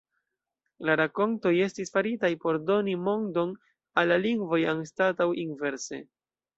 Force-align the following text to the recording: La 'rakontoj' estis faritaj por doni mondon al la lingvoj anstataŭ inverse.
La 0.87 0.95
'rakontoj' 1.01 1.51
estis 1.65 1.93
faritaj 1.99 2.33
por 2.47 2.59
doni 2.71 2.97
mondon 3.11 3.55
al 4.03 4.13
la 4.15 4.21
lingvoj 4.27 4.63
anstataŭ 4.77 5.33
inverse. 5.49 6.07